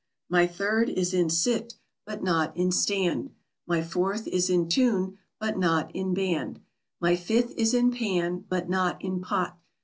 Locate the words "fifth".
7.15-7.53